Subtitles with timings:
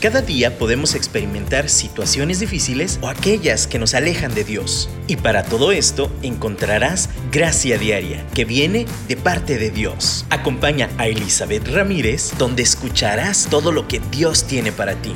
[0.00, 4.88] Cada día podemos experimentar situaciones difíciles o aquellas que nos alejan de Dios.
[5.06, 10.24] Y para todo esto encontrarás gracia diaria que viene de parte de Dios.
[10.30, 15.12] Acompaña a Elizabeth Ramírez donde escucharás todo lo que Dios tiene para ti.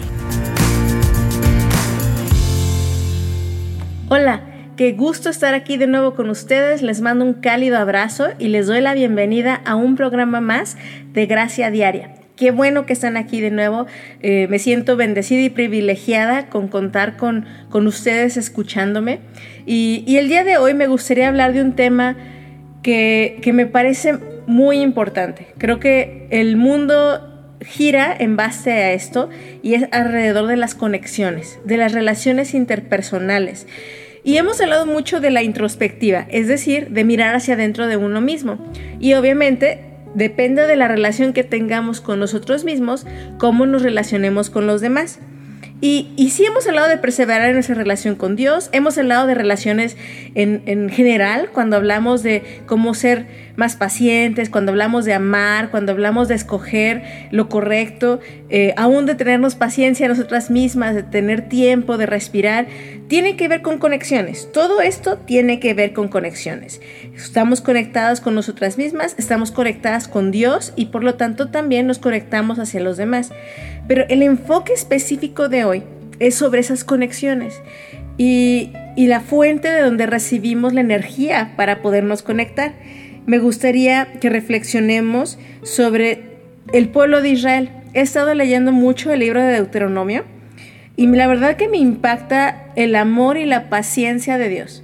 [4.10, 4.42] Hola,
[4.76, 6.82] qué gusto estar aquí de nuevo con ustedes.
[6.82, 10.76] Les mando un cálido abrazo y les doy la bienvenida a un programa más
[11.14, 12.23] de Gracia Diaria.
[12.36, 13.86] Qué bueno que están aquí de nuevo.
[14.20, 19.20] Eh, me siento bendecida y privilegiada con contar con, con ustedes escuchándome.
[19.66, 22.16] Y, el día de hoy me gustaría hablar de un tema
[22.82, 25.46] que, que me parece muy importante.
[25.58, 29.30] Creo que el mundo gira en base a esto
[29.62, 33.68] y es alrededor de las conexiones, de las relaciones interpersonales.
[34.24, 38.20] Y hemos hablado mucho de la introspectiva, es decir, de mirar hacia adentro de uno
[38.20, 38.58] mismo.
[38.98, 43.06] Y obviamente depende de la relación que tengamos con nosotros mismos,
[43.38, 45.20] cómo nos relacionemos con los demás.
[45.80, 49.34] Y, y sí hemos hablado de perseverar en nuestra relación con Dios, hemos hablado de
[49.34, 49.96] relaciones
[50.34, 55.92] en, en general, cuando hablamos de cómo ser más pacientes, cuando hablamos de amar, cuando
[55.92, 61.96] hablamos de escoger lo correcto, eh, aún de tenernos paciencia nosotras mismas, de tener tiempo,
[61.96, 62.66] de respirar,
[63.08, 64.50] tiene que ver con conexiones.
[64.52, 66.80] Todo esto tiene que ver con conexiones.
[67.14, 71.98] Estamos conectadas con nosotras mismas, estamos conectadas con Dios y por lo tanto también nos
[71.98, 73.30] conectamos hacia los demás.
[73.86, 75.82] Pero el enfoque específico de hoy
[76.18, 77.60] es sobre esas conexiones
[78.16, 82.72] y, y la fuente de donde recibimos la energía para podernos conectar
[83.26, 86.34] me gustaría que reflexionemos sobre
[86.72, 87.70] el pueblo de Israel.
[87.94, 90.24] He estado leyendo mucho el libro de Deuteronomio
[90.96, 94.82] y la verdad que me impacta el amor y la paciencia de Dios.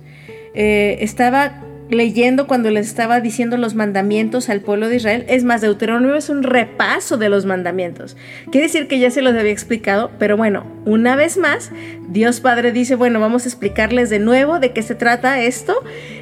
[0.54, 5.24] Eh, estaba leyendo cuando les estaba diciendo los mandamientos al pueblo de Israel.
[5.28, 8.16] Es más, Deuteronomio es un repaso de los mandamientos.
[8.50, 11.70] Quiere decir que ya se los había explicado, pero bueno, una vez más,
[12.08, 15.74] Dios Padre dice, bueno, vamos a explicarles de nuevo de qué se trata esto,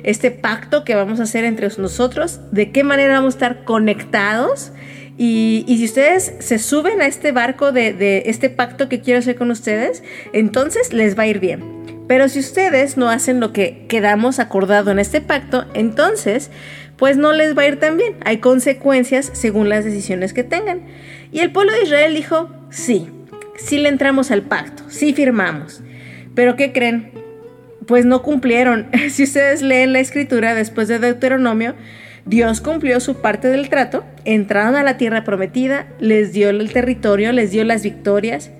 [0.02, 4.72] este pacto que vamos a hacer entre nosotros, de qué manera vamos a estar conectados.
[5.20, 9.34] Y, si ustedes se suben a este barco de, de este pacto que quiero hacer
[9.34, 11.97] con ustedes, entonces les va a ir bien.
[12.08, 16.50] Pero si ustedes no hacen lo que quedamos acordado en este pacto, entonces,
[16.96, 18.16] pues no les va a ir tan bien.
[18.24, 20.80] Hay consecuencias según las decisiones que tengan.
[21.30, 23.10] Y el pueblo de Israel dijo, sí,
[23.56, 25.82] sí le entramos al pacto, sí firmamos.
[26.34, 27.12] Pero ¿qué creen?
[27.86, 28.88] Pues no cumplieron.
[29.10, 31.74] Si ustedes leen la escritura después de Deuteronomio,
[32.24, 37.32] Dios cumplió su parte del trato, entraron a la tierra prometida, les dio el territorio,
[37.32, 38.50] les dio las victorias,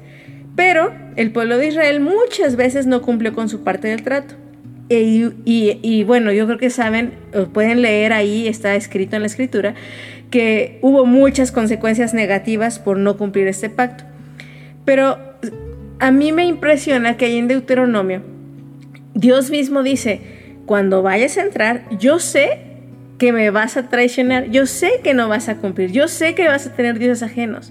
[0.59, 4.35] pero el pueblo de Israel muchas veces no cumplió con su parte del trato.
[4.89, 7.13] E, y, bueno, yo creo que saben,
[7.53, 9.77] pueden leer ahí, está escrito en la escritura,
[10.33, 14.03] que hubo muchas consecuencias negativas por no cumplir este pacto.
[14.85, 15.17] Pero
[16.01, 18.23] a mí me impresiona que ahí en Deuteronomio,
[19.15, 20.23] Dios mismo dice,
[20.67, 22.63] cuando vayas a entrar, yo sé
[23.17, 26.49] que me vas a traicionar, yo sé que no vas a cumplir, yo sé que
[26.49, 27.71] vas a tener dioses ajenos.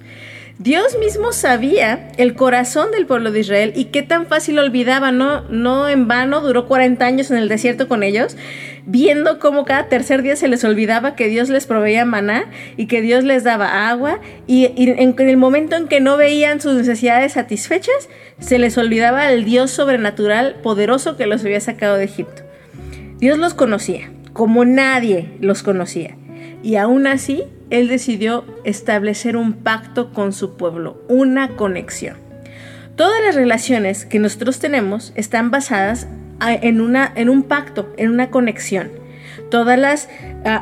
[0.59, 5.41] Dios mismo sabía el corazón del pueblo de Israel y qué tan fácil olvidaba, no,
[5.49, 8.35] no en vano, duró 40 años en el desierto con ellos,
[8.87, 13.01] viendo cómo cada tercer día se les olvidaba que Dios les proveía maná y que
[13.01, 17.33] Dios les daba agua y, en, en el momento en que no veían sus necesidades
[17.33, 18.09] satisfechas,
[18.39, 22.41] se les olvidaba el Dios sobrenatural poderoso que los había sacado de Egipto.
[23.19, 26.15] Dios los conocía, como nadie los conocía.
[26.67, 32.17] Y aún así, él decidió establecer un pacto con su pueblo, una conexión.
[32.97, 36.09] Todas las relaciones que nosotros tenemos están basadas
[36.41, 38.91] en, una, en un pacto, en una conexión.
[39.49, 40.09] Todas las,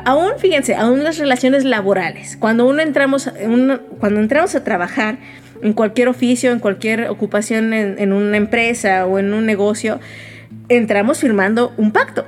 [0.04, 2.36] aún fíjense, aún las relaciones laborales.
[2.36, 3.28] Cuando uno entramos,
[3.98, 5.18] cuando entramos a trabajar
[5.60, 9.98] en cualquier oficio, en cualquier ocupación en una empresa o en un negocio,
[10.68, 12.26] entramos firmando un pacto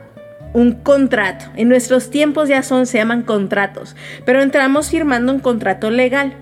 [0.53, 1.47] un contrato.
[1.57, 6.35] En nuestros tiempos ya son, se llaman contratos, pero entramos firmando un contrato legal.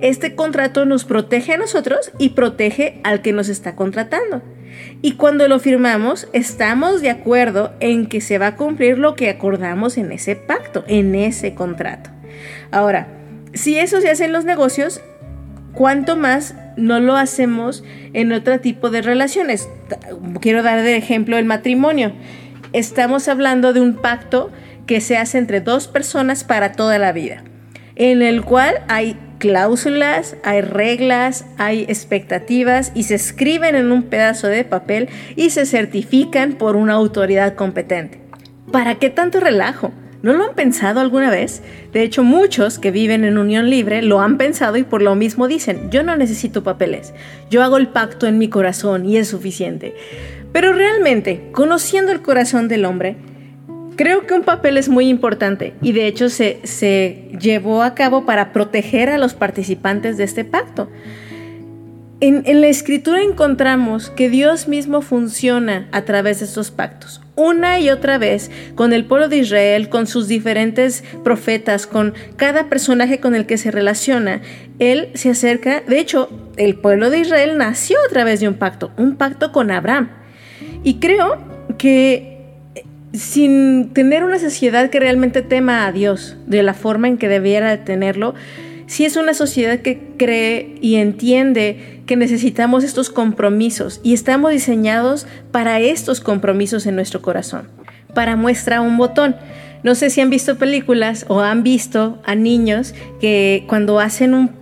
[0.00, 4.42] Este contrato nos protege a nosotros y protege al que nos está contratando.
[5.02, 9.28] Y cuando lo firmamos, estamos de acuerdo en que se va a cumplir lo que
[9.28, 12.10] acordamos en ese pacto, en ese contrato.
[12.70, 13.08] Ahora,
[13.54, 15.00] si eso se hace en los negocios,
[15.72, 17.82] ¿cuánto más no lo hacemos
[18.12, 19.68] en otro tipo de relaciones?
[20.40, 22.12] Quiero dar de ejemplo el matrimonio
[22.72, 24.50] estamos hablando de un pacto
[24.86, 27.42] que se hace entre dos personas para toda la vida,
[27.96, 34.48] en el cual hay cláusulas, hay reglas, hay expectativas y se escriben en un pedazo
[34.48, 38.20] de papel y se certifican por una autoridad competente.
[38.72, 39.92] ¿Para qué tanto relajo?
[40.20, 41.62] ¿No lo han pensado alguna vez?
[41.92, 45.46] De hecho, muchos que viven en unión libre lo han pensado y por lo mismo
[45.46, 47.14] dicen, yo no necesito papeles,
[47.50, 49.94] yo hago el pacto en mi corazón y es suficiente.
[50.52, 53.16] Pero realmente, conociendo el corazón del hombre,
[53.94, 58.26] creo que un papel es muy importante y de hecho se, se llevó a cabo
[58.26, 60.88] para proteger a los participantes de este pacto.
[62.20, 67.88] En, la escritura encontramos que Dios mismo funciona a través de estos pactos una y
[67.88, 73.36] otra vez con el pueblo de Israel, con sus diferentes profetas, con cada personaje con
[73.36, 74.40] el que se relaciona.
[74.80, 78.90] Él se acerca, de hecho, el pueblo de Israel nació a través de un pacto,
[78.96, 80.08] un pacto con Abraham.
[80.82, 81.38] Y creo
[81.78, 82.40] que
[82.74, 87.28] eh, sin tener una sociedad que realmente tema a Dios de la forma en que
[87.28, 88.34] debiera tenerlo,
[88.88, 95.26] si es una sociedad que cree y entiende que necesitamos estos compromisos y estamos diseñados
[95.52, 97.68] para estos compromisos en nuestro corazón.
[98.14, 99.36] Para muestra un botón.
[99.82, 104.52] No sé si han visto películas o han visto a niños que cuando hacen un,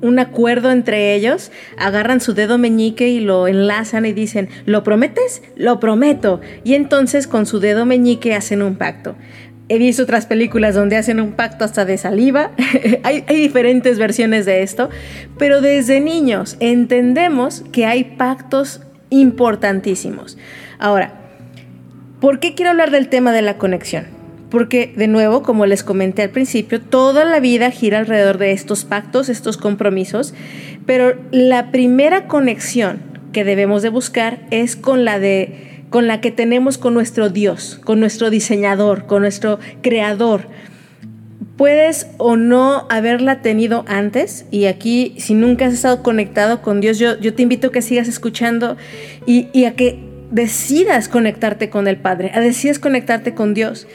[0.00, 5.42] un acuerdo entre ellos, agarran su dedo meñique y lo enlazan y dicen, ¿lo prometes?
[5.54, 6.40] Lo prometo.
[6.64, 9.14] Y entonces con su dedo meñique hacen un pacto.
[9.70, 12.52] He visto otras películas donde hacen un pacto hasta de saliva.
[13.02, 14.88] hay, diferentes versiones de esto.
[15.38, 18.80] Pero desde niños entendemos que hay pactos
[19.10, 20.38] importantísimos.
[20.78, 21.12] Ahora,
[22.20, 24.06] ¿por qué quiero hablar del tema de la conexión?
[24.50, 28.86] Porque, de nuevo, como les comenté al principio, toda la vida gira alrededor de estos
[28.86, 30.32] pactos, estos compromisos,
[30.86, 33.00] pero la primera conexión
[33.34, 37.80] que debemos de buscar es con la de con la que tenemos con nuestro Dios,
[37.84, 40.48] con nuestro diseñador, con nuestro creador.
[41.56, 46.98] Puedes o no haberla tenido antes y aquí si nunca has estado conectado con Dios,
[46.98, 48.76] yo, yo te invito a que sigas escuchando
[49.26, 49.98] y, y a que
[50.30, 53.86] decidas conectarte con el Padre, a decidas conectarte con Dios.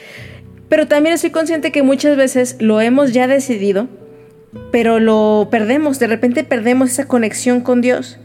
[0.67, 3.87] Pero también estoy consciente que muchas veces lo hemos ya decidido,
[4.71, 8.17] pero lo perdemos, de repente perdemos esa conexión con Dios.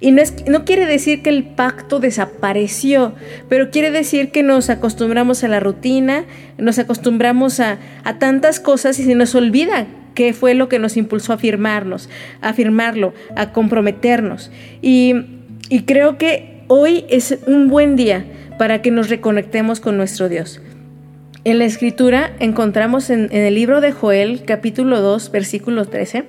[0.00, 3.14] Y no, es, no quiere decir que el pacto desapareció,
[3.48, 6.24] pero quiere decir que nos acostumbramos a la rutina,
[6.58, 7.78] nos acostumbramos a,
[8.18, 12.08] tantas cosas y se nos olvida qué fue lo que nos impulsó a firmarnos,
[12.40, 14.50] a firmarlo, a comprometernos.
[14.82, 15.14] Y,
[15.86, 18.24] creo que hoy es un buen día
[18.58, 20.60] para que nos reconectemos con nuestro Dios.
[21.42, 26.24] En la escritura encontramos en, en el libro de Joel, capítulo 2, versículo 13,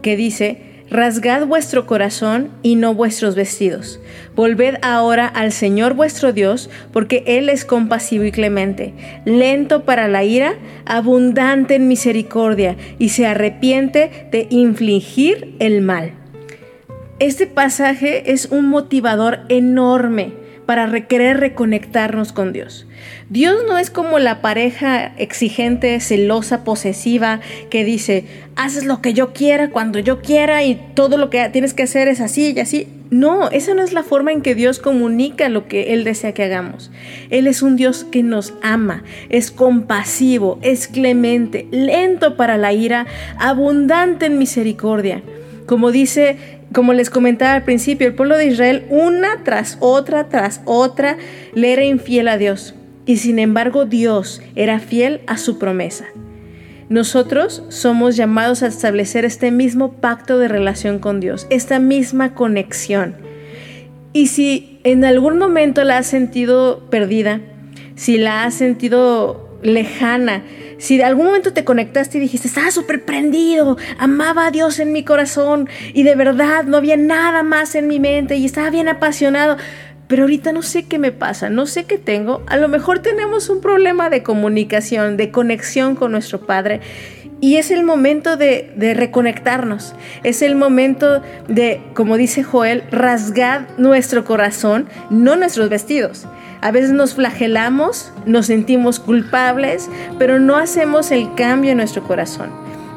[0.00, 4.00] que dice, Rasgad vuestro corazón y no vuestros vestidos.
[4.34, 8.94] Volved ahora al Señor vuestro Dios, porque Él es compasivo y clemente,
[9.26, 10.54] lento para la ira,
[10.86, 16.12] abundante en misericordia, y se arrepiente de infligir el mal.
[17.18, 22.86] Este pasaje es un motivador enorme para querer reconectarnos con Dios.
[23.30, 29.32] Dios no es como la pareja exigente, celosa, posesiva, que dice, haces lo que yo
[29.32, 32.86] quiera, cuando yo quiera y todo lo que tienes que hacer es así y así.
[33.08, 36.42] No, esa no es la forma en que Dios comunica lo que Él desea que
[36.42, 36.90] hagamos.
[37.30, 43.06] Él es un Dios que nos ama, es compasivo, es clemente, lento para la ira,
[43.38, 45.22] abundante en misericordia.
[45.64, 50.60] Como dice como les comentaba al principio, el pueblo de Israel una tras otra, tras
[50.64, 51.16] otra,
[51.54, 52.74] le era infiel a Dios.
[53.06, 56.04] Y sin embargo Dios era fiel a su promesa.
[56.90, 63.16] Nosotros somos llamados a establecer este mismo pacto de relación con Dios, esta misma conexión.
[64.12, 67.40] Y si en algún momento la has sentido perdida,
[67.94, 70.42] si la has sentido lejana,
[70.78, 74.92] si de algún momento te conectaste y dijiste, estaba súper prendido, amaba a Dios en
[74.92, 78.88] mi corazón y de verdad no había nada más en mi mente y estaba bien
[78.88, 79.56] apasionado,
[80.06, 83.50] pero ahorita no sé qué me pasa, no sé qué tengo, a lo mejor tenemos
[83.50, 86.80] un problema de comunicación, de conexión con nuestro Padre.
[87.40, 89.94] Y es el momento de, de, reconectarnos,
[90.24, 96.26] es el momento de, como dice Joel, rasgar nuestro corazón, no nuestros vestidos.
[96.60, 99.88] A veces nos flagelamos, nos sentimos culpables,
[100.18, 102.50] pero no hacemos el cambio en nuestro corazón.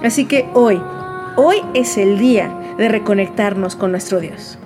[0.04, 0.82] Así que hoy,
[1.36, 4.58] hoy es el día de reconectarnos con nuestro Dios.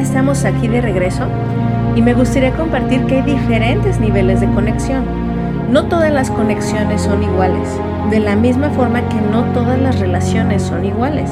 [0.00, 1.24] Estamos aquí de regreso
[1.94, 5.04] y me gustaría compartir que hay diferentes niveles de conexión.
[5.70, 7.68] No todas las conexiones son iguales,
[8.08, 11.30] de la misma forma que no todas las relaciones son iguales.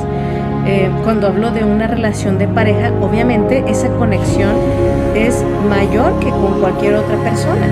[0.67, 4.55] Eh, cuando hablo de una relación de pareja, obviamente esa conexión
[5.15, 7.69] es mayor que con cualquier otra persona.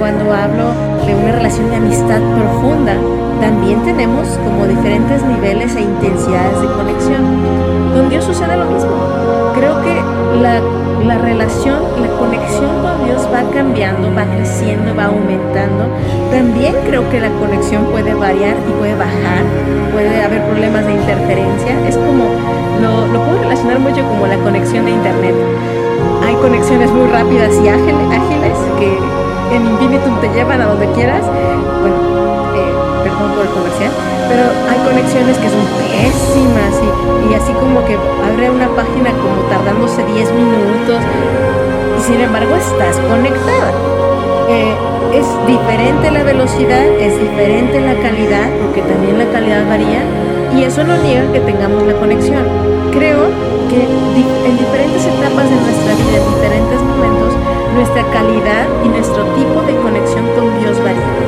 [0.00, 0.72] Cuando hablo
[1.06, 2.96] de una relación de amistad profunda,
[3.40, 7.22] también tenemos como diferentes niveles e intensidades de conexión.
[7.94, 9.51] Con Dios sucede lo mismo.
[11.22, 15.86] Relación, la conexión con Dios va cambiando, va creciendo, va aumentando.
[16.30, 19.42] También creo que la conexión puede variar y puede bajar,
[19.92, 21.88] puede haber problemas de interferencia.
[21.88, 22.24] Es como,
[22.82, 25.34] lo, puedo relacionar mucho como la conexión de Internet.
[26.26, 28.98] Hay conexiones muy rápidas y ágiles, ágiles que
[29.56, 31.22] en infinitum te llevan a donde quieras.
[31.80, 31.96] Bueno,
[32.56, 32.72] eh,
[33.04, 33.92] perdón por el comercial,
[34.28, 36.81] pero hay conexiones que son pésimas
[37.28, 41.00] y, así como que abre una página como tardándose 10 minutos
[41.98, 43.72] y sin embargo estás conectada.
[44.48, 44.74] Eh,
[45.14, 50.02] es diferente la velocidad, es diferente la calidad, porque también la calidad varía,
[50.56, 52.44] y eso no niega que tengamos la conexión.
[52.92, 53.28] Creo
[53.68, 57.34] que en diferentes etapas de nuestra vida, en diferentes momentos,
[57.74, 61.21] nuestra calidad y nuestro tipo de conexión con Dios varía.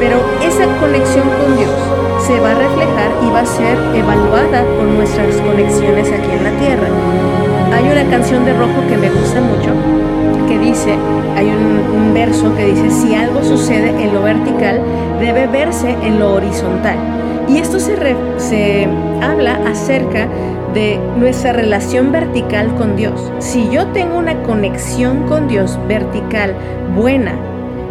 [0.00, 1.72] Pero esa conexión con Dios
[2.26, 6.50] se va a reflejar y va a ser evaluada por nuestras conexiones aquí en la
[6.58, 6.88] tierra.
[7.72, 9.70] Hay una canción de Rojo que me gusta mucho
[10.46, 10.96] que dice,
[11.36, 14.80] hay un, verso que dice, si algo sucede en lo vertical,
[15.18, 16.96] debe verse en lo horizontal.
[17.48, 17.96] Y esto se,
[18.36, 18.88] se
[19.20, 20.28] habla acerca
[20.74, 23.32] de nuestra relación vertical con Dios.
[23.40, 26.54] Si yo tengo una conexión con Dios vertical
[26.96, 27.34] buena,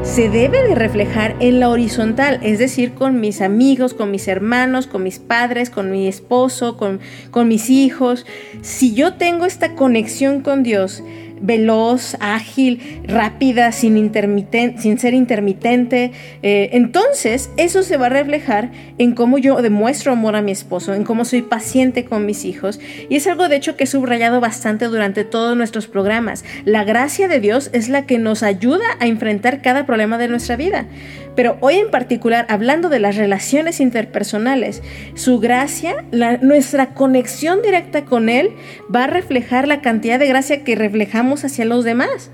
[0.04, 4.86] se debe de reflejar en la horizontal, es decir, con mis amigos, con mis hermanos,
[4.86, 7.00] con mis padres, con mi esposo, con,
[7.32, 8.26] con mis hijos.
[8.62, 11.04] Si yo tengo esta conexión con Dios,
[11.44, 16.12] veloz, ágil, rápida, sin, intermiten, sin ser intermitente.
[16.42, 20.94] Eh, entonces, eso se va a reflejar en cómo yo demuestro amor a mi esposo,
[20.94, 22.80] en cómo soy paciente con mis hijos.
[23.10, 26.46] Y es algo, de hecho, que he subrayado bastante durante todos nuestros programas.
[26.64, 30.56] La gracia de Dios es la que nos ayuda a enfrentar cada problema de nuestra
[30.56, 30.88] vida.
[31.36, 34.82] Pero hoy en particular, hablando de las relaciones interpersonales,
[35.16, 36.06] su gracia,
[36.42, 38.52] nuestra conexión directa con Él
[38.94, 42.30] va a reflejar la cantidad de gracia que reflejamos hacia los demás.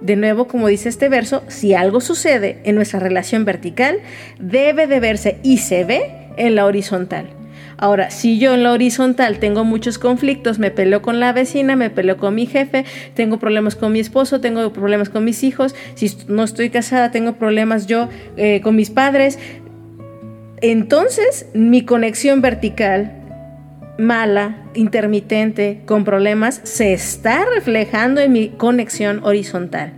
[0.00, 3.98] De nuevo, como dice este verso, si algo sucede en nuestra relación vertical,
[4.38, 7.26] debe de verse y se ve en la horizontal.
[7.78, 11.90] Ahora, si yo en la horizontal tengo muchos conflictos, me peleo con la vecina, me
[11.90, 16.10] peleo con mi jefe, tengo problemas con mi esposo, tengo problemas con mis hijos, si
[16.28, 19.38] no estoy casada, tengo problemas yo eh, con mis padres,
[20.62, 23.12] entonces mi conexión vertical
[23.98, 29.92] mala, intermitente, con problemas, se está reflejando en mi conexión horizontal.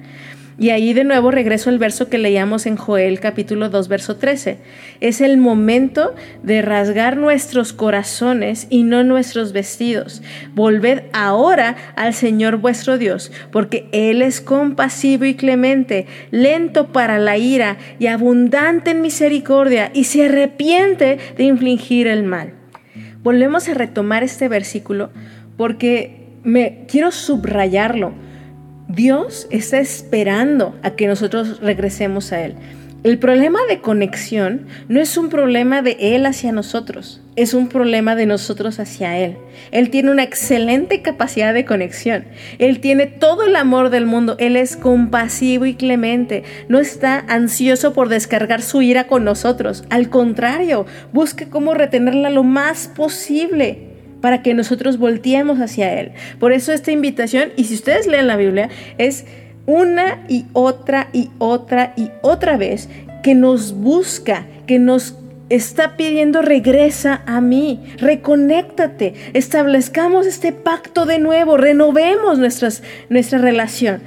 [0.60, 4.58] Y ahí de nuevo regreso al verso que leíamos en Joel capítulo 2 verso 13.
[5.00, 10.20] Es el momento de rasgar nuestros corazones y no nuestros vestidos.
[10.56, 17.38] Volved ahora al Señor vuestro Dios, porque Él es compasivo y clemente, lento para la
[17.38, 22.54] ira y abundante en misericordia, y se arrepiente de infligir el mal.
[23.22, 25.10] Volvemos a retomar este versículo
[25.56, 28.27] porque me quiero subrayarlo
[28.88, 32.54] Dios está esperando a que nosotros regresemos a Él.
[33.04, 38.16] El problema de conexión no es un problema de Él hacia nosotros, es un problema
[38.16, 39.36] de nosotros hacia Él.
[39.72, 42.24] Él tiene una excelente capacidad de conexión.
[42.58, 44.36] Él tiene todo el amor del mundo.
[44.38, 46.42] Él es compasivo y clemente.
[46.68, 49.84] No está ansioso por descargar su ira con nosotros.
[49.90, 53.87] Al contrario, busca cómo retenerla lo más posible
[54.20, 56.12] para que nosotros volteemos hacia Él.
[56.38, 59.24] Por eso esta invitación, y si ustedes leen la Biblia, es
[59.66, 62.88] una y otra y otra y otra vez
[63.22, 65.14] que nos busca, que nos
[65.50, 74.00] está pidiendo regresa a mí, reconéctate, establezcamos este pacto de nuevo, renovemos nuestras, nuestra relación.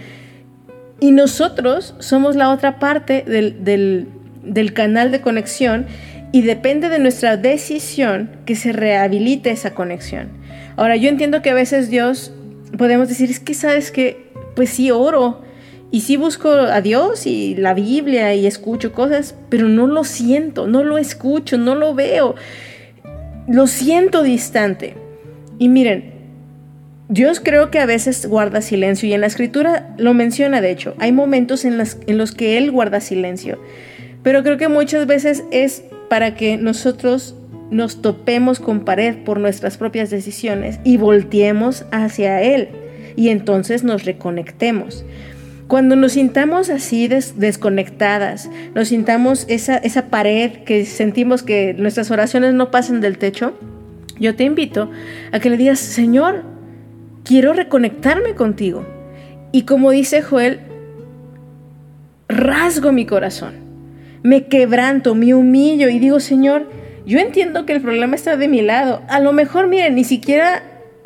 [0.99, 4.07] Y nosotros somos la otra parte del, del,
[4.43, 5.87] del canal de conexión
[6.31, 10.29] y depende de nuestra decisión que se rehabilite esa conexión.
[10.77, 12.33] Ahora, yo entiendo que a veces Dios
[12.77, 15.41] podemos decir, es que sabes que, pues sí oro
[15.91, 20.67] y sí busco a Dios y la Biblia y escucho cosas, pero no lo siento,
[20.67, 22.35] no lo escucho, no lo veo,
[23.47, 24.95] lo siento distante.
[25.59, 26.13] Y miren,
[27.09, 30.95] Dios creo que a veces guarda silencio y en la escritura lo menciona, de hecho,
[30.97, 33.59] hay momentos en, en los que Él guarda silencio,
[34.23, 37.35] pero creo que muchas veces es para que nosotros
[37.69, 42.67] nos topemos con pared por nuestras propias decisiones y volteemos hacia Él
[43.15, 45.05] y entonces nos reconectemos.
[45.69, 52.53] Cuando nos sintamos así desconectadas, nos sintamos esa, esa pared que sentimos que nuestras oraciones
[52.53, 53.57] no pasan del techo,
[54.19, 54.91] yo te invito
[55.31, 56.43] a que le digas, Señor,
[57.23, 58.85] quiero reconectarme contigo.
[59.53, 60.59] Y como dice Joel,
[62.27, 63.60] rasgo mi corazón
[64.23, 66.69] me quebranto, me humillo y digo, Señor,
[67.05, 69.01] yo entiendo que el problema está de mi lado.
[69.07, 70.63] A lo mejor, miren, ni siquiera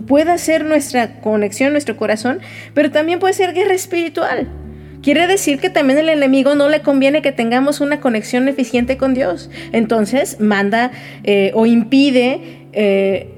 [0.08, 2.40] puede ser nuestra conexión, nuestro corazón,
[2.74, 4.50] pero también puede ser guerra espiritual.
[5.02, 9.14] Quiere decir que también el enemigo no le conviene que tengamos una conexión eficiente con
[9.14, 9.52] Dios.
[9.72, 10.92] Entonces manda
[11.24, 13.30] eh, o impide eh,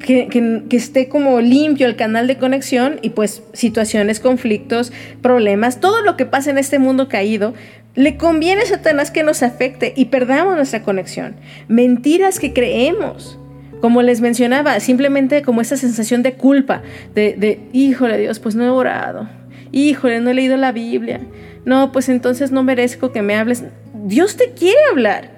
[0.00, 4.92] que, esté como limpio el canal de conexión y pues situaciones, conflictos,
[5.22, 7.54] problemas, todo lo que pasa en este mundo caído,
[7.94, 11.36] le conviene a Satanás que nos afecte y perdamos nuestra conexión.
[11.68, 13.38] Mentiras que creemos.
[13.80, 16.82] Como les mencionaba, simplemente como esa sensación de culpa,
[17.14, 19.28] de, de, híjole Dios, pues no he orado.
[19.72, 21.20] Híjole, no he leído la Biblia.
[21.66, 23.64] No, pues entonces no merezco que me hables.
[24.04, 25.30] Dios te quiere hablar.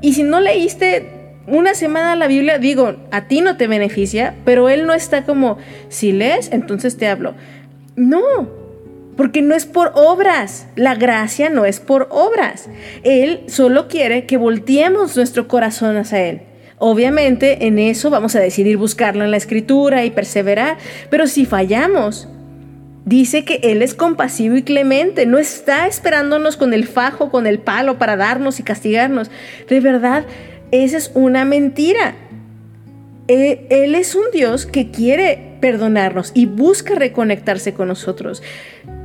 [0.00, 1.08] Y si no leíste
[1.46, 5.58] una semana la Biblia, digo, a ti no te beneficia, pero Él no está como,
[5.88, 7.34] si lees, entonces te hablo.
[7.96, 8.63] No,
[9.16, 10.66] porque no es por obras.
[10.76, 12.68] La gracia no es por obras.
[13.02, 16.42] Él solo quiere que volteemos nuestro corazón hacia Él.
[16.78, 20.76] Obviamente en eso vamos a decidir buscarlo en la escritura y perseverar,
[21.08, 22.28] pero si fallamos,
[23.04, 27.58] dice que Él es compasivo y clemente, no está esperándonos con el fajo, con el
[27.60, 29.30] palo para darnos y castigarnos.
[29.68, 30.26] De verdad,
[30.72, 32.16] esa es una mentira.
[33.28, 38.42] Eh, él es un Dios que quiere perdonarnos y busca reconectarse con nosotros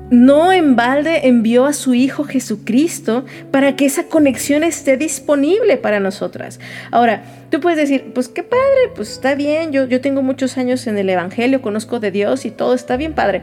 [0.10, 6.00] no en balde envió a su Hijo Jesucristo para que esa conexión esté disponible para
[6.00, 6.60] nosotras.
[6.92, 10.88] Ahora, tú puedes decir, pues qué padre, pues está bien, yo, yo tengo muchos años
[10.88, 13.42] en el Evangelio, conozco de Dios y todo está bien padre.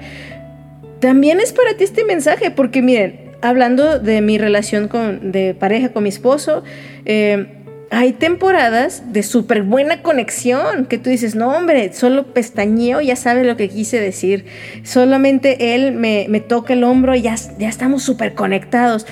[1.01, 5.91] También es para ti este mensaje, porque miren, hablando de mi relación con, de pareja
[5.91, 6.65] con mi esposo,
[7.05, 7.56] eh,
[7.90, 13.44] hay temporadas de súper buena conexión que tú dices, no hombre, solo pestañeo, ya sabe
[13.44, 14.44] lo que quise decir.
[14.83, 19.07] Solamente él me, toca el hombro y ya, ya estamos súper conectados.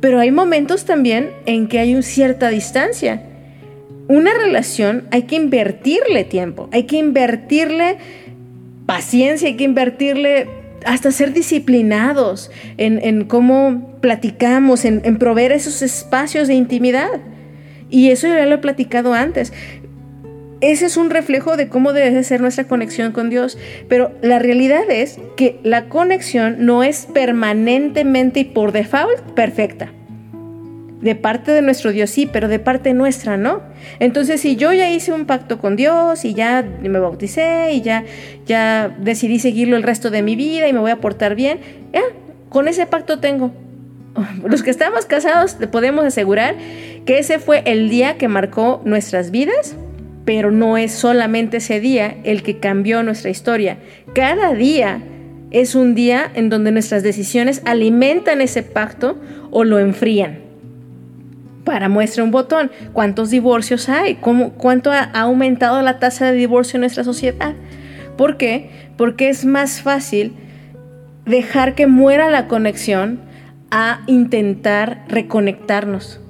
[0.00, 3.22] Pero hay momentos también en que hay una cierta distancia.
[4.08, 7.98] Una relación hay que invertirle tiempo, hay que invertirle
[8.86, 10.48] paciencia, hay que invertirle
[10.84, 17.20] hasta ser disciplinados en, cómo platicamos, en, en proveer esos espacios de intimidad.
[17.90, 19.52] Y eso ya lo he platicado antes.
[20.60, 23.58] ese es un reflejo de cómo debe ser nuestra conexión con Dios.
[23.88, 29.92] Pero la realidad es que la conexión no es permanentemente y por default perfecta.
[31.00, 33.62] De parte de nuestro Dios sí, pero de parte nuestra no.
[34.00, 38.04] Entonces, si yo ya hice un pacto con Dios y ya me bauticé y ya,
[38.44, 41.60] ya decidí seguirlo el resto de mi vida y me voy a portar bien,
[41.94, 42.02] ya,
[42.50, 43.50] con ese pacto tengo.
[44.48, 46.56] Los que estamos casados podemos asegurar
[47.04, 49.74] que ese fue el día que marcó nuestras vidas,
[50.24, 53.78] pero no es solamente ese día el que cambió nuestra historia.
[54.14, 55.00] Cada día
[55.50, 59.18] es un día en donde nuestras decisiones alimentan ese pacto
[59.50, 60.40] o lo enfrían.
[61.64, 64.16] Para muestra un botón, ¿cuántos divorcios hay?
[64.16, 67.54] ¿Cómo, ¿Cuánto ha aumentado la tasa de divorcio en nuestra sociedad?
[68.16, 68.70] ¿Por qué?
[68.96, 70.32] Porque es más fácil
[71.26, 73.20] dejar que muera la conexión
[73.70, 76.20] a intentar reconectarnos.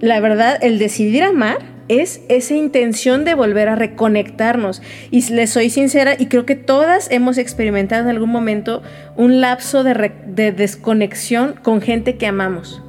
[0.00, 4.82] La verdad, el decidir amar es esa intención de volver a reconectarnos.
[5.10, 8.82] Y les soy sincera, y creo que todas hemos experimentado en algún momento
[9.16, 12.82] un lapso de, de desconexión con gente que amamos.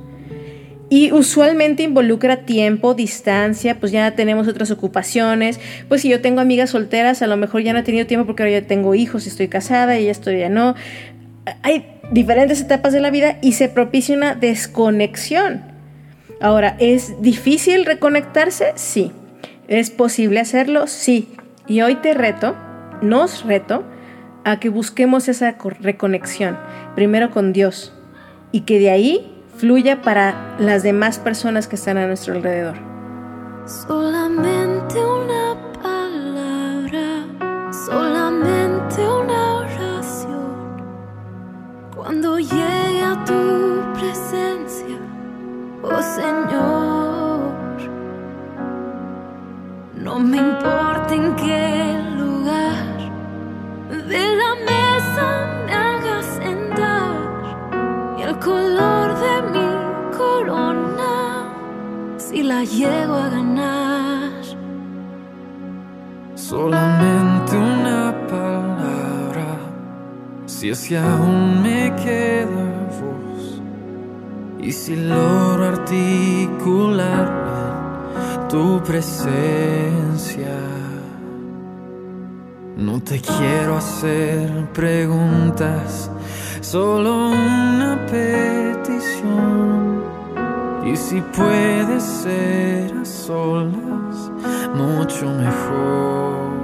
[0.89, 5.59] Y usualmente involucra tiempo, distancia, pues ya tenemos otras ocupaciones.
[5.89, 8.43] Pues si yo tengo amigas solteras, a lo mejor ya no he tenido tiempo porque
[8.43, 10.75] ahora ya tengo hijos, estoy casada y ya estoy ya no.
[11.61, 15.63] Hay diferentes etapas de la vida y se propicia una desconexión.
[16.39, 18.73] Ahora, ¿es difícil reconectarse?
[18.75, 19.11] Sí.
[19.67, 20.87] ¿Es posible hacerlo?
[20.87, 21.29] Sí.
[21.67, 22.55] Y hoy te reto,
[23.01, 23.83] nos reto,
[24.45, 26.57] a que busquemos esa reconexión,
[26.95, 27.93] primero con Dios,
[28.53, 32.75] y que de ahí fluya para las demás personas que están a nuestro alrededor.
[33.65, 35.46] Solamente una
[42.07, 44.97] Cuando llegue a tu presencia,
[45.83, 47.51] oh Señor,
[49.93, 53.11] no me importa en qué lugar
[53.89, 55.27] de la mesa
[55.65, 58.97] me hagas sentar y el color
[62.17, 64.43] si la llego a ganar.
[66.35, 69.47] Solamente una palabra,
[70.45, 72.65] si es que aún me queda
[72.99, 73.61] voz,
[74.59, 77.25] y si logro articular
[78.49, 80.55] tu presencia.
[82.77, 86.09] No te quiero hacer preguntas,
[86.61, 89.77] solo una petición
[90.85, 94.31] y si puede ser a solas,
[94.75, 96.56] mucho mejor.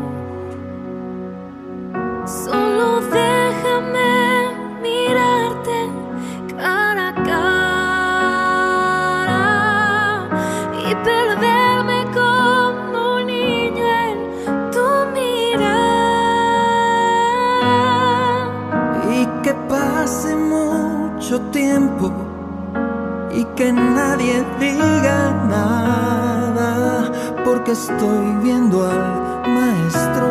[23.55, 27.11] Que nadie diga nada,
[27.45, 30.27] porque estoy viendo al maestro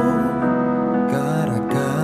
[1.11, 2.03] cara a cara.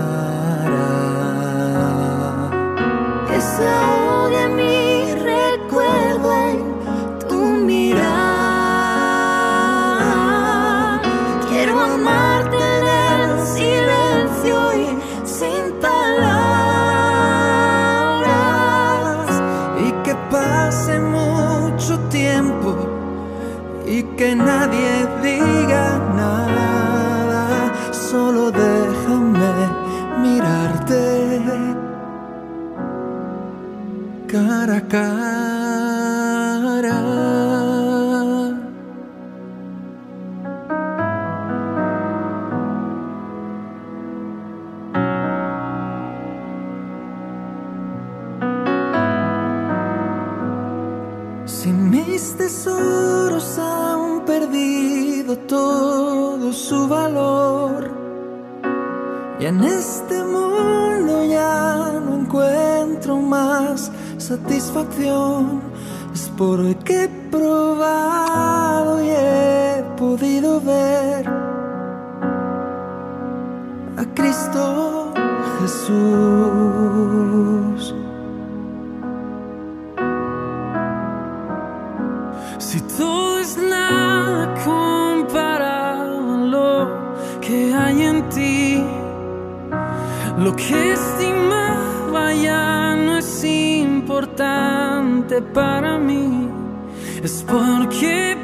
[24.19, 25.87] Que nadie diga
[26.19, 29.55] nada, solo déjame
[30.23, 31.05] mirarte
[34.27, 35.18] cara a cara.
[66.39, 71.27] Porque he probado y he podido ver
[73.97, 75.13] a Cristo
[75.61, 75.95] Jesús.
[82.59, 86.89] Si todo es nada comparado a lo
[87.41, 88.85] que hay en ti,
[90.39, 94.78] lo que estimaba ya no es importante
[95.43, 96.49] para mí,
[97.23, 98.38] es porque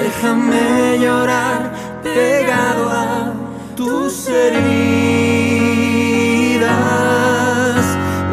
[0.00, 3.32] déjame llorar pegado a
[3.74, 4.68] tus heridas.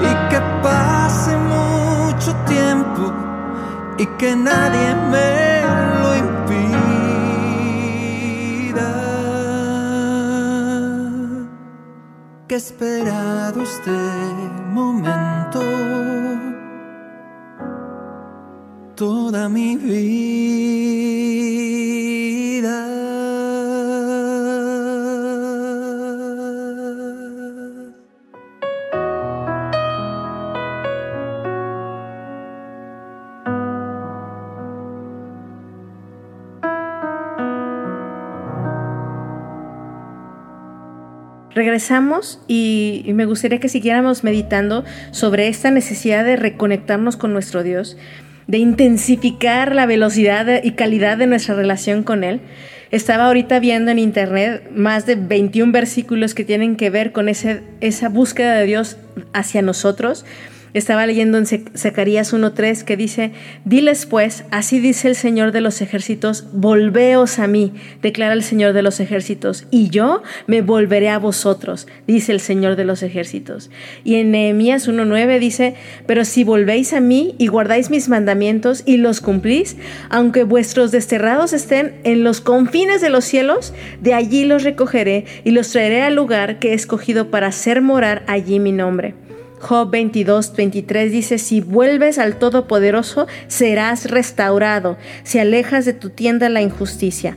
[0.02, 3.14] Y que pase mucho tiempo
[3.98, 5.62] y que nadie me
[6.02, 6.46] lo impida.
[12.48, 13.92] Que esperado este
[14.74, 15.35] momento
[18.96, 20.96] toda mi vida.
[41.56, 47.96] Regresamos y, me gustaría que siguiéramos meditando sobre esta necesidad de reconectarnos con nuestro Dios,
[48.48, 52.42] de intensificar la velocidad y calidad de nuestra relación con Él.
[52.92, 57.62] Estaba ahorita viendo en internet más de 21 versículos que tienen que ver con ese,
[57.82, 58.98] esa búsqueda de Dios
[59.34, 60.26] hacia nosotros.
[60.76, 63.32] Estaba leyendo en Zacarías 1.3 que dice,
[63.64, 68.74] diles pues, así dice el Señor de los ejércitos, volveos a mí, declara el Señor
[68.74, 73.70] de los ejércitos, y yo me volveré a vosotros, dice el Señor de los ejércitos.
[74.04, 75.76] Y en Nehemías 1.9 dice,
[76.08, 79.78] pero si volvéis a mí y guardáis mis mandamientos y los cumplís,
[80.10, 85.52] aunque vuestros desterrados estén en los confines de los cielos, de allí los recogeré y
[85.52, 89.16] los traeré al lugar que he escogido para hacer morar allí mi nombre.
[89.66, 96.50] Job 22, 23 dice, si vuelves al Todopoderoso, serás restaurado, si alejas de tu tienda
[96.50, 97.36] la injusticia.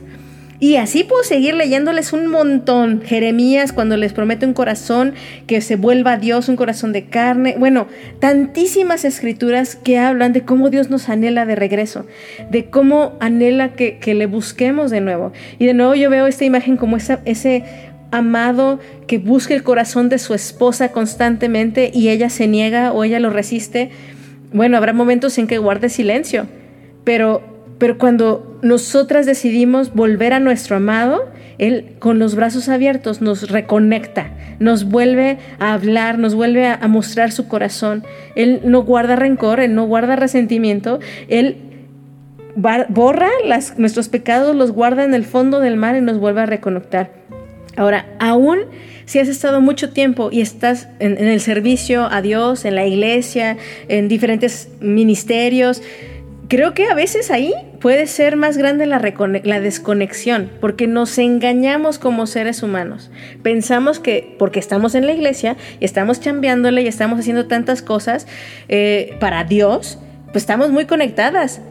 [0.61, 3.01] Y así puedo seguir leyéndoles un montón.
[3.01, 5.13] Jeremías cuando les promete un corazón
[5.47, 7.55] que se vuelva a Dios, un corazón de carne.
[7.57, 7.87] Bueno,
[8.19, 12.05] tantísimas escrituras que hablan de cómo Dios nos anhela de regreso,
[12.51, 15.31] de cómo anhela que, que le busquemos de nuevo.
[15.59, 17.63] Y de nuevo yo veo esta imagen como esa, ese
[18.11, 23.19] amado que busca el corazón de su esposa constantemente y ella se niega o ella
[23.19, 23.91] lo resiste.
[24.51, 26.47] Bueno, habrá momentos en que guarde silencio,
[27.03, 27.41] pero,
[27.77, 34.31] pero cuando nosotras decidimos volver a nuestro amado, Él con los brazos abiertos nos reconecta,
[34.59, 38.03] nos vuelve a hablar, nos vuelve a, mostrar su corazón.
[38.35, 41.57] Él no guarda rencor, Él no guarda resentimiento, Él
[42.55, 43.29] borra
[43.77, 47.18] nuestros pecados, los guarda en el fondo del mar y nos vuelve a reconectar.
[47.75, 48.59] Ahora, aún
[49.09, 53.57] si has estado mucho tiempo y estás en, el servicio a Dios, en la iglesia,
[53.87, 55.81] en diferentes ministerios,
[56.47, 58.99] creo que a veces ahí puede ser más grande la,
[59.43, 63.09] la, desconexión, porque nos engañamos como seres humanos.
[63.41, 68.27] Pensamos que porque estamos en la iglesia y estamos chambeándole y estamos haciendo tantas cosas
[68.67, 69.97] eh, para Dios,
[70.31, 71.61] pues estamos muy conectadas.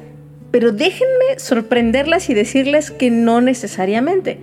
[0.50, 4.38] Pero déjenme sorprenderlas y decirles que no necesariamente.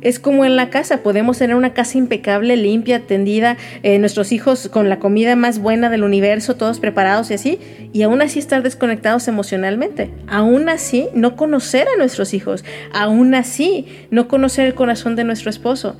[0.00, 4.68] Es como en la casa, podemos tener una casa impecable, limpia, atendida, eh, nuestros hijos
[4.68, 7.58] con la comida más buena del universo, todos preparados y así,
[7.92, 10.10] y aún así estar desconectados emocionalmente.
[10.28, 15.50] Aún así no conocer a nuestros hijos, aún así no conocer el corazón de nuestro
[15.50, 15.96] esposo.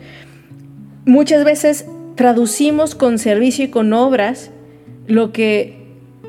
[1.05, 4.51] Muchas veces traducimos con servicio y con obras
[5.07, 5.79] lo que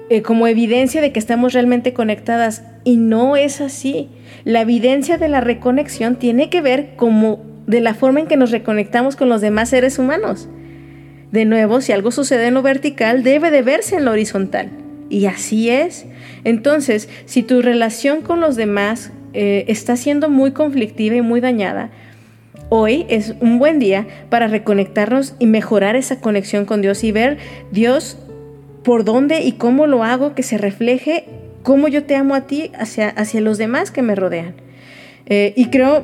[0.09, 4.09] eh, como evidencia de que estamos realmente conectadas y no es así.
[4.43, 8.49] La evidencia de la reconexión tiene que ver como de la forma en que nos
[8.49, 10.49] reconectamos con los demás seres humanos.
[11.31, 14.69] De nuevo, si algo sucede en lo vertical, debe de verse en lo horizontal.
[15.07, 16.07] Y así es.
[16.43, 21.91] Entonces, si tu relación con los demás eh, está siendo muy conflictiva y muy dañada,
[22.69, 27.37] hoy es un buen día para reconectarnos y mejorar esa conexión con Dios y ver
[27.71, 28.17] Dios
[28.83, 31.25] por dónde y cómo lo hago que se refleje
[31.61, 34.55] cómo yo te amo a ti hacia, hacia los demás que me rodean.
[35.27, 36.03] Eh, y creo,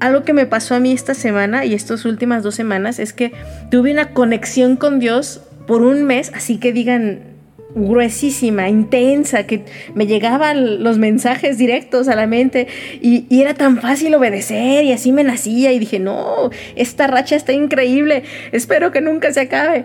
[0.00, 3.32] algo que me pasó a mí esta semana y estas últimas dos semanas es que
[3.70, 7.30] tuve una conexión con Dios por un mes, así que digan
[7.74, 12.66] gruesísima, intensa, que me llegaban los mensajes directos a la mente
[13.00, 17.36] y, y, era tan fácil obedecer y así me nacía y dije, no, esta racha
[17.36, 19.84] está increíble, espero que nunca se acabe.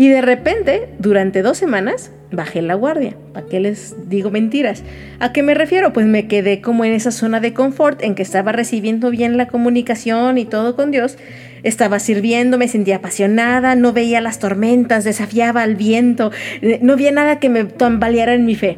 [0.00, 3.16] Y de repente, durante dos semanas, bajé la guardia.
[3.32, 4.84] ¿Para qué les digo mentiras?
[5.18, 5.92] ¿A qué me refiero?
[5.92, 9.48] Pues me quedé como en esa zona de confort en que estaba recibiendo bien la
[9.48, 11.18] comunicación y todo con Dios.
[11.64, 16.30] Estaba sirviendo, me sentía apasionada, no veía las tormentas, desafiaba al viento,
[16.62, 18.76] eh, no había nada que me tambaleara en mi fe.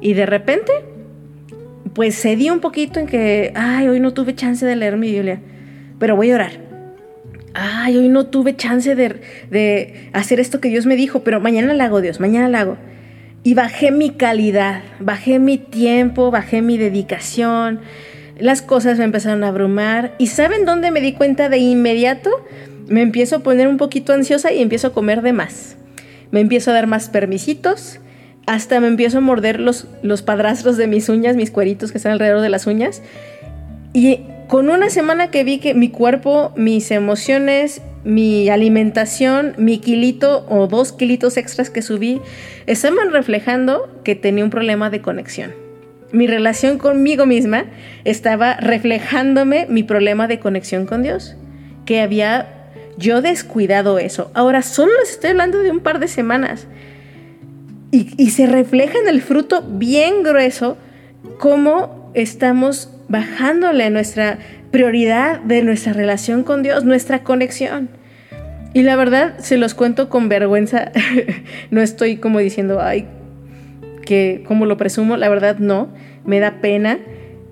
[0.00, 0.72] Y de repente,
[1.94, 5.38] pues cedí un poquito en que, ay, hoy no tuve chance de leer mi Biblia,
[6.00, 6.65] pero voy a orar
[7.56, 11.82] ay, hoy no tuve chance de, hacer esto que Dios me dijo, pero mañana lo
[11.82, 12.76] hago, Dios, mañana lo hago.
[13.42, 17.80] Y bajé mi calidad, bajé mi tiempo, bajé mi dedicación.
[18.38, 20.14] Las cosas me empezaron a abrumar.
[20.18, 22.30] ¿Y saben dónde me di cuenta de inmediato?
[22.88, 25.76] Me empiezo a poner un poquito ansiosa y empiezo a comer de más.
[26.32, 28.00] Me empiezo a dar más permisitos.
[28.46, 32.12] Hasta me empiezo a morder los, los padrastros de mis uñas, mis cueritos que están
[32.12, 33.00] alrededor de las uñas.
[33.92, 40.46] Y con una semana que vi que mi cuerpo, mis emociones, mi alimentación, mi kilito
[40.48, 42.20] o dos kilitos extras que subí,
[42.66, 45.52] estaban reflejando que tenía un problema de conexión.
[46.12, 47.64] Mi relación conmigo misma
[48.04, 51.34] estaba reflejándome mi problema de conexión con Dios,
[51.84, 54.30] que había yo descuidado eso.
[54.34, 56.68] Ahora solo les estoy hablando de un par de semanas.
[57.90, 60.76] Y, y se refleja en el fruto bien grueso
[61.38, 64.38] cómo estamos bajándole nuestra
[64.70, 67.88] prioridad de nuestra relación con Dios, nuestra conexión.
[68.74, 70.92] Y la verdad, se los cuento con vergüenza,
[71.70, 73.06] no estoy como diciendo, ay,
[74.04, 75.88] que como lo presumo, la verdad no,
[76.24, 76.98] me da pena.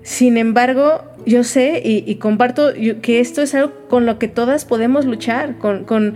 [0.03, 5.05] Sin embargo, yo sé y, comparto que esto es algo con lo que todas podemos
[5.05, 6.13] luchar, con, con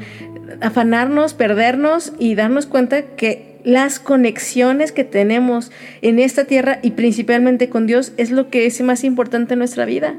[0.61, 7.69] afanarnos, perdernos y darnos cuenta que las conexiones que tenemos en esta tierra y principalmente
[7.69, 10.15] con Dios es lo que es más importante en nuestra vida.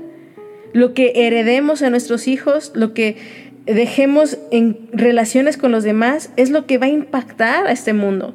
[0.72, 3.16] Lo que heredemos a nuestros hijos, lo que
[3.66, 8.34] dejemos en relaciones con los demás, es lo que va a impactar a este mundo.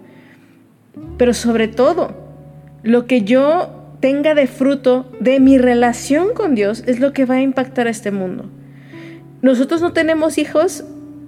[1.18, 2.16] Pero sobre todo,
[2.84, 7.36] lo que yo tenga de fruto de mi relación con Dios es lo que va
[7.36, 8.50] a impactar a este mundo.
[9.42, 10.84] Nosotros no tenemos hijos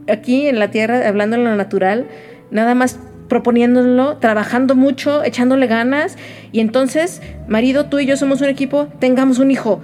[0.07, 2.07] aquí en la tierra, hablando en lo natural,
[2.51, 6.17] nada más proponiéndolo, trabajando mucho, echándole ganas
[6.51, 9.81] y entonces, marido, tú y yo somos un equipo, tengamos un hijo.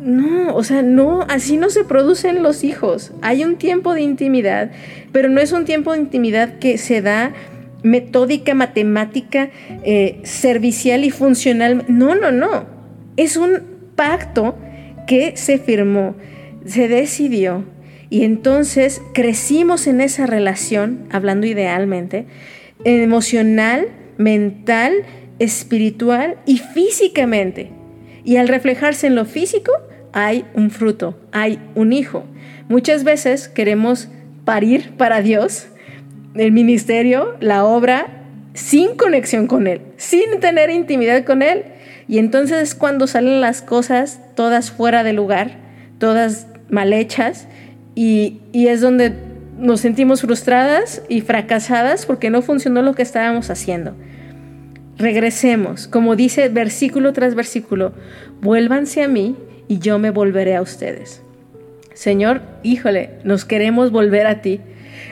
[0.00, 3.12] No, o sea, no, así no se producen los hijos.
[3.20, 4.70] Hay un tiempo de intimidad,
[5.12, 7.32] pero no es un tiempo de intimidad que se da
[7.82, 9.50] metódica, matemática,
[9.82, 11.84] eh, servicial y funcional.
[11.88, 12.66] No, no, no.
[13.16, 13.60] Es un
[13.96, 14.56] pacto
[15.06, 16.14] que se firmó,
[16.64, 17.64] se decidió
[18.10, 22.26] y entonces crecimos en esa relación, hablando idealmente,
[22.90, 24.92] emocional, mental,
[25.38, 27.70] espiritual y físicamente.
[28.24, 29.72] Y al reflejarse en lo físico,
[30.12, 32.24] hay un fruto, hay un hijo.
[32.68, 34.08] Muchas veces queremos
[34.44, 35.68] parir para Dios
[36.34, 38.24] el ministerio, la obra,
[38.54, 41.64] sin conexión con Él, sin tener intimidad con Él.
[42.08, 45.58] Y entonces es cuando salen las cosas todas fuera de lugar,
[45.98, 47.46] todas mal hechas,
[47.94, 49.12] y, y es donde
[49.58, 53.94] nos sentimos frustradas y fracasadas porque no funcionó lo que estábamos haciendo.
[54.96, 57.92] regresemos, como dice versículo tras versículo,
[58.40, 59.36] vuélvanse a mí
[59.68, 61.22] y yo me volveré a ustedes.
[61.94, 64.60] Señor, híjole, nos queremos volver a ti.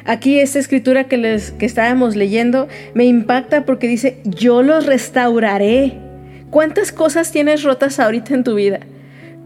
[0.04, 5.94] Aquí esta escritura que, les, que estábamos leyendo me impacta porque dice, yo los restauraré.
[6.50, 8.80] ¿Cuántas cosas tienes rotas ahorita en tu vida?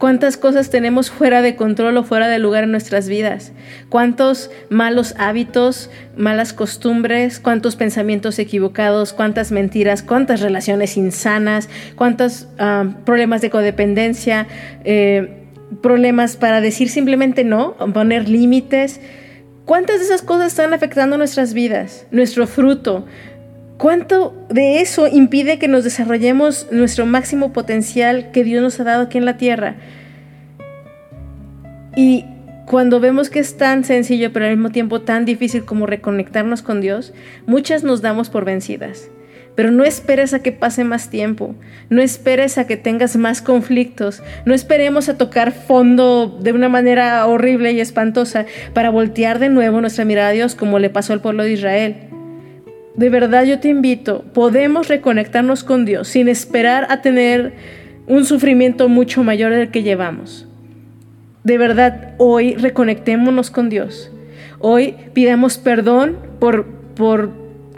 [0.01, 3.53] ¿Cuántas cosas tenemos fuera de control o fuera de lugar en nuestras vidas?
[3.90, 12.86] ¿Cuántos malos hábitos, malas costumbres, cuántos pensamientos equivocados, cuántas mentiras, cuántas relaciones insanas, cuántos ah,
[13.05, 14.46] problemas de codependencia,
[14.84, 15.44] eh,
[15.82, 19.03] problemas para decir simplemente no, poner límites?
[19.66, 23.05] ¿Cuántas de esas cosas están afectando nuestras vidas, nuestro fruto,
[23.81, 29.05] ¿Cuánto de eso impide que nos desarrollemos nuestro máximo potencial que Dios nos ha dado
[29.05, 29.76] aquí en la tierra?
[31.97, 32.26] Y
[32.66, 36.83] cuando vemos que es tan sencillo, pero al mismo tiempo tan difícil como reconectarnos con
[36.83, 37.14] Dios,
[37.47, 39.11] muchas nos damos por vencidas.
[39.55, 41.55] Pero no esperes a que pase más tiempo,
[41.89, 47.26] no esperes a que tengas más conflictos, no esperemos a tocar fondo de una manera
[47.26, 51.22] horrible y espantosa para voltear de nuevo nuestra mirada a Dios como le pasó al
[51.22, 52.09] pueblo de Israel
[53.01, 57.55] de verdad yo te invito, podemos reconectarnos con Dios sin esperar a tener
[58.07, 60.46] un sufrimiento mucho mayor del que llevamos.
[61.42, 64.12] De verdad, hoy reconectémonos con Dios.
[64.59, 67.30] Hoy pidamos perdón por, por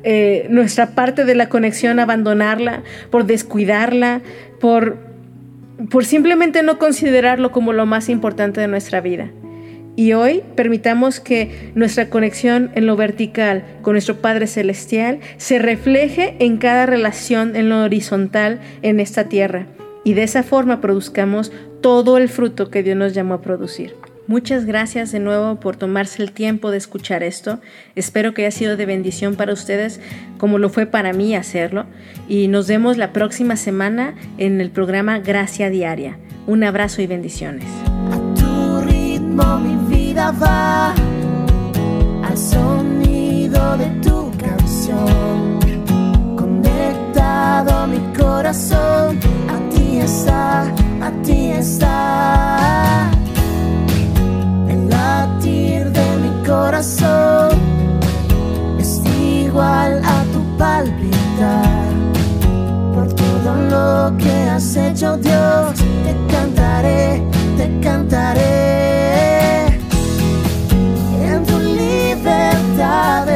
[0.02, 4.22] eh, nuestra parte de la conexión, abandonarla, por descuidarla,
[4.60, 4.96] por,
[5.88, 9.30] por simplemente no considerarlo como lo más importante de nuestra vida.
[9.94, 16.36] Y hoy permitamos que nuestra conexión en lo vertical con nuestro Padre Celestial se refleje
[16.38, 19.66] en cada relación en lo horizontal en esta tierra.
[20.04, 23.94] Y de esa forma produzcamos todo el fruto que Dios nos llamó a producir.
[24.28, 27.60] Muchas gracias de nuevo por tomarse el tiempo de escuchar esto.
[27.94, 30.00] Espero que haya sido de bendición para ustedes
[30.38, 31.86] como lo fue para mí hacerlo.
[32.28, 36.16] Y nos vemos la próxima semana en el programa Gracia Diaria.
[36.46, 37.66] Un abrazo y bendiciones
[40.14, 40.94] va
[42.22, 45.58] al sonido de tu canción.
[46.36, 50.62] Conectado mi corazón, a ti está,
[51.00, 53.10] a ti está.
[54.68, 57.50] El latir de mi corazón
[58.78, 61.90] es igual a tu palpitar.
[62.94, 65.72] Por todo lo que has hecho, Dios,
[66.04, 67.22] te cantaré,
[67.56, 68.91] te cantaré.
[72.82, 73.31] Te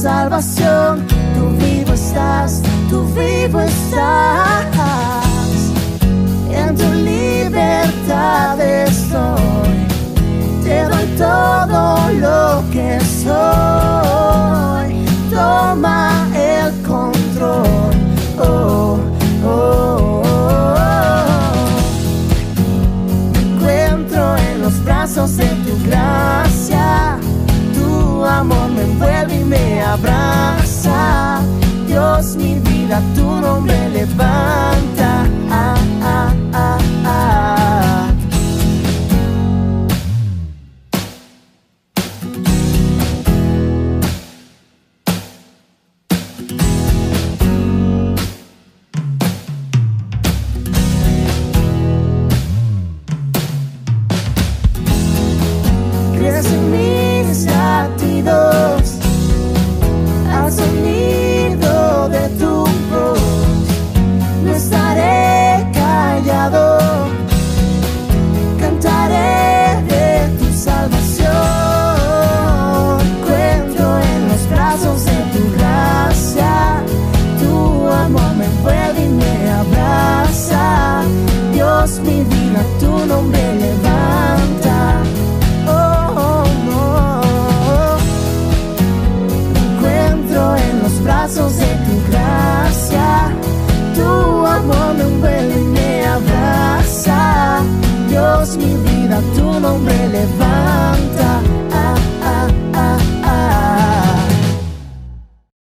[0.00, 1.06] salvación.
[1.34, 4.59] Tú vivo estás, tú vivo estás.
[29.90, 30.39] abraço.